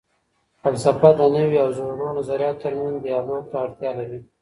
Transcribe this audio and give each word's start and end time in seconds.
فلسفه 0.61 1.09
د 1.19 1.21
نوي 1.35 1.57
او 1.63 1.69
زړو 1.77 2.07
نظریاتو 2.19 2.61
تر 2.63 2.73
منځ 2.79 2.95
دیالوګ 3.05 3.43
ته 3.51 3.57
اړتیا 3.65 3.91
لري. 3.99 4.19